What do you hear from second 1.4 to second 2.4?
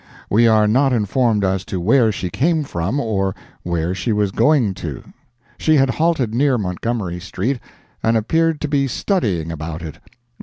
as to where she